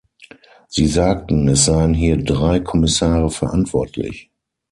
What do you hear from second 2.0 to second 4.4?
drei Kommissare verantwortlich.